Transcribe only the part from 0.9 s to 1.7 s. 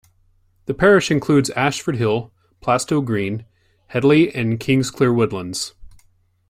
includes